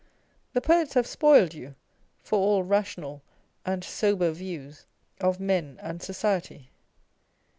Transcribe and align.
The 0.53 0.61
poets 0.61 0.95
have 0.95 1.05
spoiled 1.05 1.53
you 1.53 1.75
for 2.23 2.39
all 2.39 2.63
rational 2.63 3.21
and 3.67 3.83
sober 3.83 4.31
views 4.31 4.87
of 5.19 5.39
men 5.39 5.77
and 5.79 6.01
society. 6.01 6.71